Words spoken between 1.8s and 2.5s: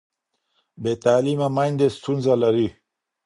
ستونزه